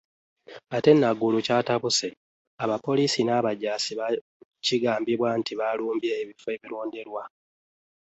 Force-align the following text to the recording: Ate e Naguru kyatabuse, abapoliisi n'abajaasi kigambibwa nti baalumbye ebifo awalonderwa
Ate 0.75 0.89
e 0.95 0.97
Naguru 1.01 1.37
kyatabuse, 1.45 2.07
abapoliisi 2.63 3.19
n'abajaasi 3.23 3.93
kigambibwa 4.65 5.29
nti 5.39 5.53
baalumbye 5.59 6.11
ebifo 6.21 6.47
awalonderwa 6.55 7.23